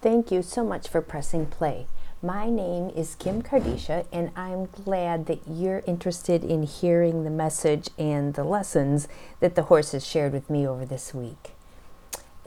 [0.00, 1.88] Thank you so much for pressing play.
[2.22, 7.88] My name is Kim Kardisha, and I'm glad that you're interested in hearing the message
[7.98, 9.08] and the lessons
[9.40, 11.50] that the horses shared with me over this week.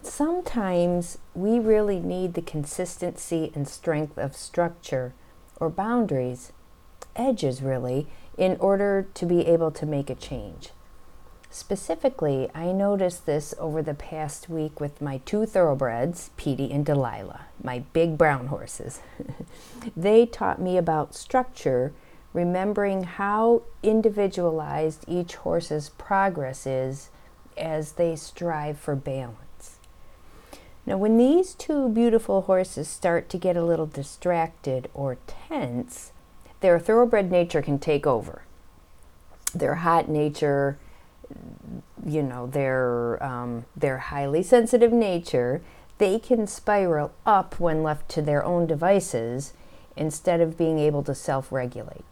[0.00, 5.12] Sometimes we really need the consistency and strength of structure
[5.58, 6.52] or boundaries,
[7.16, 8.06] edges really,
[8.38, 10.70] in order to be able to make a change.
[11.52, 17.46] Specifically, I noticed this over the past week with my two thoroughbreds, Petey and Delilah,
[17.62, 19.00] my big brown horses.
[19.96, 21.92] they taught me about structure,
[22.32, 27.10] remembering how individualized each horse's progress is
[27.58, 29.78] as they strive for balance.
[30.86, 36.12] Now, when these two beautiful horses start to get a little distracted or tense,
[36.60, 38.42] their thoroughbred nature can take over.
[39.52, 40.78] Their hot nature,
[42.04, 45.62] you know their um, their highly sensitive nature,
[45.98, 49.52] they can spiral up when left to their own devices
[49.96, 52.04] instead of being able to self-regulate.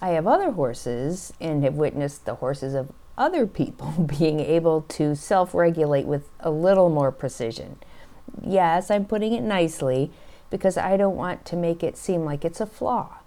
[0.00, 5.14] I have other horses and have witnessed the horses of other people being able to
[5.14, 7.78] self-regulate with a little more precision.
[8.42, 10.10] Yes, I'm putting it nicely
[10.50, 13.18] because I don't want to make it seem like it's a flaw.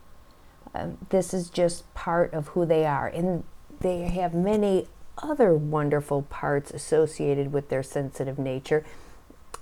[0.73, 3.43] Um, this is just part of who they are, and
[3.79, 8.85] they have many other wonderful parts associated with their sensitive nature.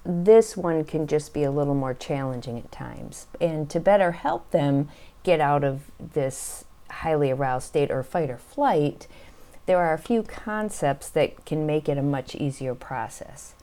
[0.06, 3.28] This one can just be a little more challenging at times.
[3.40, 4.90] And to better help them
[5.24, 9.08] get out of this highly aroused state or fight or flight,
[9.66, 13.54] there are a few concepts that can make it a much easier process.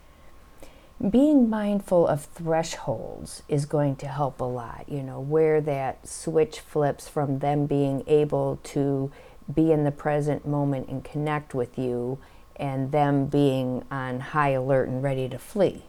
[1.09, 6.61] Being mindful of thresholds is going to help a lot, you know, where that switch
[6.61, 9.11] flips from them being able to
[9.55, 12.19] be in the present moment and connect with you,
[12.57, 15.85] and them being on high alert and ready to flee.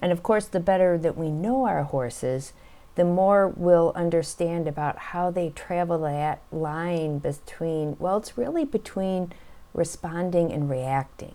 [0.00, 2.54] And of course, the better that we know our horses,
[2.94, 9.32] the more we'll understand about how they travel that line between, well, it's really between
[9.74, 11.34] responding and reacting.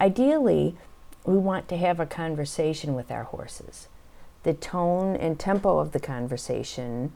[0.00, 0.76] Ideally,
[1.24, 3.88] we want to have a conversation with our horses.
[4.44, 7.12] The tone and tempo of the conversation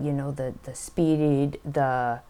[0.00, 2.20] you know the the speed the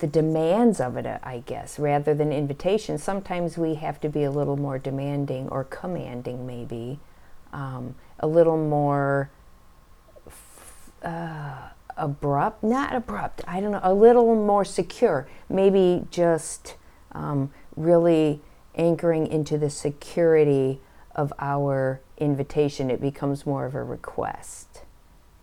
[0.00, 2.98] the demands of it i guess rather than invitation.
[2.98, 6.98] Sometimes we have to be a little more demanding or commanding maybe
[7.52, 9.30] um, a little more
[11.02, 15.26] uh, abrupt not abrupt i don't know a little more secure.
[15.48, 16.76] Maybe just
[17.12, 18.40] um, really
[18.74, 20.80] anchoring into the security
[21.14, 22.90] of our invitation.
[22.90, 24.82] It becomes more of a request.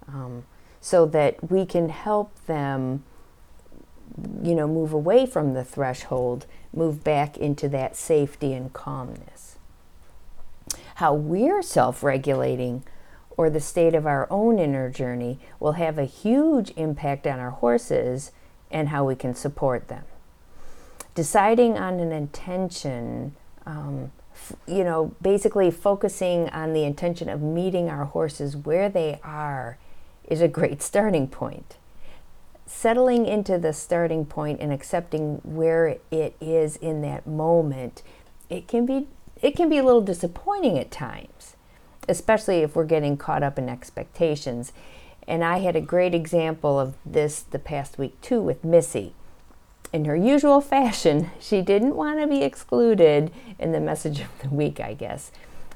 [0.07, 0.46] Um,
[0.85, 3.03] so that we can help them
[4.44, 9.57] you know move away from the threshold move back into that safety and calmness.
[10.95, 12.84] How we're self-regulating
[13.31, 17.50] or the state of our own inner journey will have a huge impact on our
[17.50, 18.31] horses
[18.69, 20.03] and how we can support them.
[21.16, 23.35] Deciding on an intention
[23.66, 24.12] um,
[24.68, 29.79] you know basically focusing on the intention of meeting our horses where they are
[30.28, 31.78] is a great starting point.
[32.66, 38.02] Settling into the starting point and accepting where it is in that moment,
[38.50, 39.08] it can be
[39.41, 41.56] it can be a little disappointing at times,
[42.08, 44.72] especially if we're getting caught up in expectations.
[45.28, 49.13] And I had a great example of this the past week too with Missy.
[49.94, 54.50] In her usual fashion, she didn't want to be excluded in the message of the
[54.50, 55.31] week, I guess.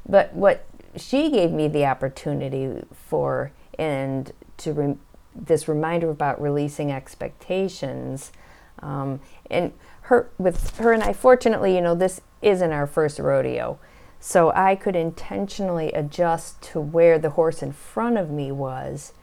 [0.08, 4.98] But what she gave me the opportunity for and to re-
[5.34, 8.32] this reminder about releasing expectations.
[8.80, 9.74] Um, and
[10.04, 13.80] her with her and I, fortunately, you know, this isn't our first rodeo,
[14.20, 19.14] so I could intentionally adjust to where the horse in front of me was,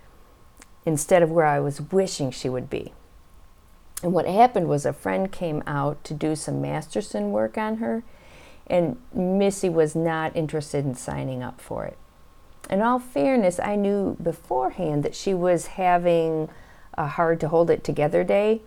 [0.84, 2.93] instead of where I was wishing she would be.
[4.03, 8.05] And what happened was a friend came out to do some Masterson work on her,
[8.67, 11.99] and Missy was not interested in signing up for it
[12.70, 16.48] in all fairness, I knew beforehand that she was having
[16.94, 18.62] a hard to hold it together day,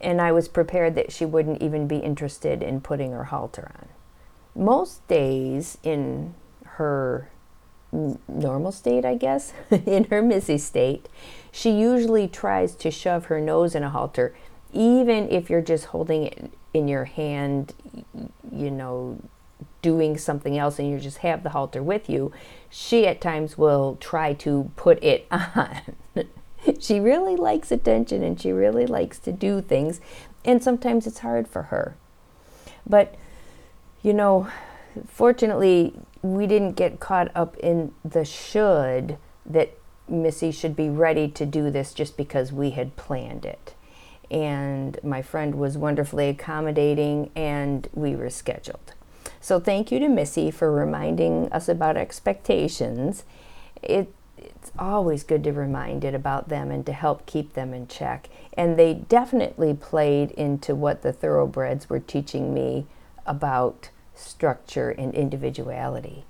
[0.00, 3.88] and I was prepared that she wouldn't even be interested in putting her halter on.
[4.54, 6.34] Most days in
[6.64, 7.30] her
[7.92, 11.08] normal state, I guess, in her Missy state,
[11.50, 14.34] she usually tries to shove her nose in a halter,
[14.72, 17.74] even if you're just holding it in your hand,
[18.52, 19.18] you know,
[19.82, 22.32] doing something else and you just have the halter with you,
[22.68, 25.80] she at times will try to put it on.
[26.80, 30.00] she really likes attention and she really likes to do things,
[30.44, 31.94] and sometimes it's hard for her.
[32.86, 33.14] But,
[34.02, 34.48] you know,
[35.06, 39.74] fortunately, we didn't get caught up in the should that
[40.08, 43.74] Missy should be ready to do this just because we had planned it.
[44.30, 48.94] And my friend was wonderfully accommodating and we were scheduled.
[49.40, 53.24] So thank you to Missy for reminding us about expectations.
[53.82, 57.88] It, it's always good to remind it about them and to help keep them in
[57.88, 58.28] check.
[58.54, 62.86] And they definitely played into what the thoroughbreds were teaching me
[63.26, 66.24] about structure and individuality.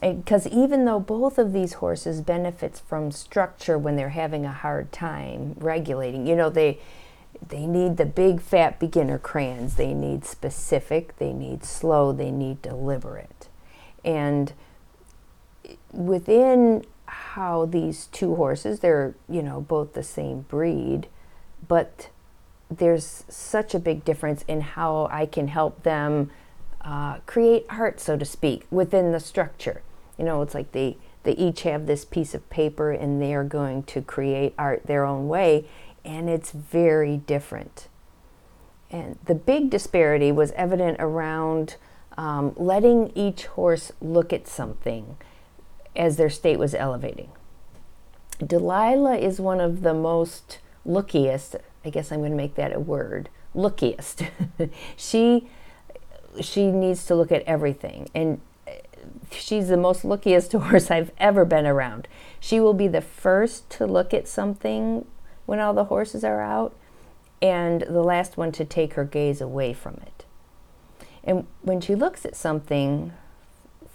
[0.00, 4.92] Because even though both of these horses benefits from structure when they're having a hard
[4.92, 6.78] time regulating, you know, they
[7.46, 9.74] they need the big fat beginner crayons.
[9.74, 13.48] They need specific, they need slow, they need deliberate.
[14.04, 14.52] And
[15.92, 21.08] within how these two horses, they're, you know, both the same breed,
[21.66, 22.10] but
[22.70, 26.30] there's such a big difference in how I can help them
[26.82, 29.82] uh, create art, so to speak, within the structure.
[30.18, 33.44] You know, it's like they, they each have this piece of paper and they are
[33.44, 35.66] going to create art their own way,
[36.08, 37.86] and it's very different.
[38.90, 41.76] And the big disparity was evident around
[42.16, 45.18] um, letting each horse look at something
[45.94, 47.30] as their state was elevating.
[48.44, 52.80] Delilah is one of the most lookiest, I guess I'm going to make that a
[52.80, 54.28] word, lookiest.
[54.96, 55.48] she
[56.40, 58.40] she needs to look at everything and
[59.32, 62.08] she's the most lookiest horse I've ever been around.
[62.40, 65.04] She will be the first to look at something
[65.48, 66.76] when all the horses are out
[67.40, 70.26] and the last one to take her gaze away from it.
[71.24, 73.12] And when she looks at something,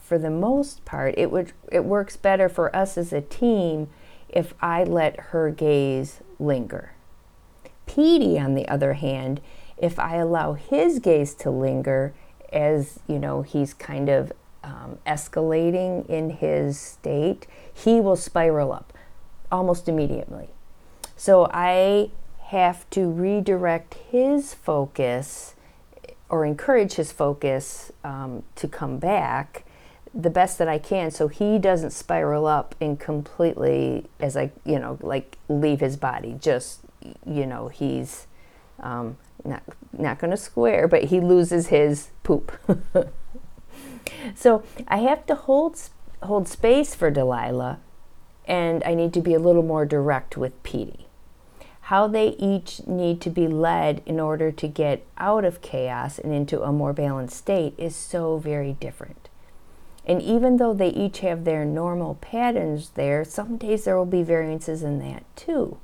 [0.01, 3.87] for the most part, it would it works better for us as a team
[4.29, 6.93] if I let her gaze linger.
[7.85, 9.39] Petey, on the other hand,
[9.77, 12.15] if I allow his gaze to linger
[12.51, 14.31] as you know he's kind of
[14.63, 18.91] um, escalating in his state, he will spiral up
[19.51, 20.49] almost immediately.
[21.23, 22.11] So I
[22.47, 25.55] have to redirect his focus
[26.27, 29.63] or encourage his focus um, to come back
[30.13, 34.77] the best that I can so he doesn't spiral up and completely as I you
[34.77, 36.35] know like leave his body.
[36.41, 36.81] Just
[37.25, 38.27] you know he's
[38.81, 39.15] um,
[39.45, 39.63] not
[39.97, 42.51] not going to square but he loses his poop.
[44.35, 45.79] So I have to hold
[46.21, 47.79] hold space for Delilah
[48.45, 51.07] and I need to be a little more direct with Petey
[51.83, 56.33] how they each need to be led in order to get out of chaos and
[56.33, 59.29] into a more balanced state is so very different
[60.05, 64.23] and even though they each have their normal patterns there, some days there will be
[64.23, 65.77] variances in that too.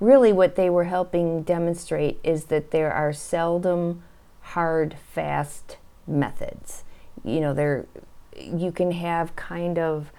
[0.00, 4.02] Really, what they were helping demonstrate is that there are seldom
[4.40, 5.76] hard, fast
[6.06, 6.84] methods.
[7.24, 7.86] You know, there
[8.36, 10.12] you can have kind of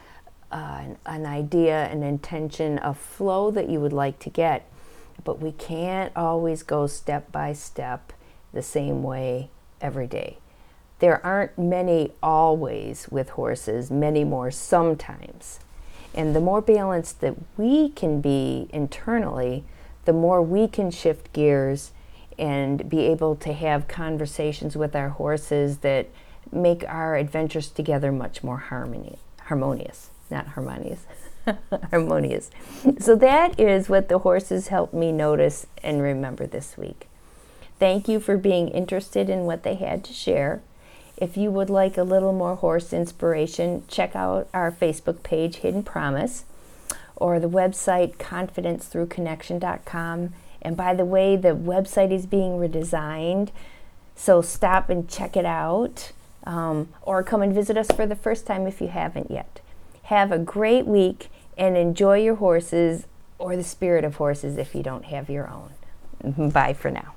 [0.52, 4.66] uh, an, an idea, an intention, a flow that you would like to get,
[5.24, 8.14] but we can't always go step by step
[8.54, 9.50] the same way
[9.82, 10.38] every day
[11.00, 15.60] there aren't many always with horses, many more sometimes.
[16.14, 19.64] And the more balanced that we can be internally,
[20.06, 21.92] the more we can shift gears
[22.38, 26.08] and be able to have conversations with our horses that
[26.52, 31.06] make our adventures together much more harmony, harmonious, not harmonious,
[31.90, 32.50] harmonious.
[33.00, 37.08] So that is what the horses helped me notice and remember this week.
[37.80, 40.62] Thank you for being interested in what they had to share.
[41.18, 45.84] If you would like a little more horse inspiration, check out our Facebook page, Hidden
[45.84, 46.46] Promise,
[47.16, 50.34] or the website confidencethroughconnection.com.
[50.62, 53.50] And by the way, the website is being redesigned,
[54.16, 56.12] so stop and check it out,
[56.46, 59.62] um, or come and visit us for the first time if you haven't yet.
[60.10, 63.06] Have a great week and enjoy your horses
[63.38, 66.50] or the spirit of horses if you don't have your own.
[66.50, 67.14] Bye for now.